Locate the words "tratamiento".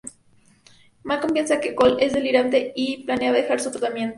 3.69-4.09